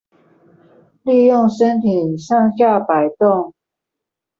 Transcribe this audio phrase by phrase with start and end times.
[1.03, 3.53] 利用身體上下矲動